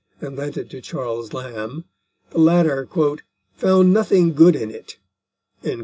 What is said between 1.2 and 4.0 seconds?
Lamb, the latter "found